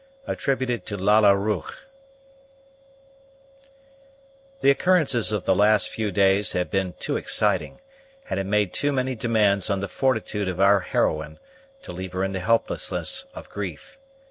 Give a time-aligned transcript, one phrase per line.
[0.25, 1.83] Lalla Rookh.
[4.61, 7.81] The occurrences of the last few days had been too exciting,
[8.27, 11.37] and had made too many demands on the fortitude of our heroine,
[11.83, 13.99] to leave her in the helplessness of grief.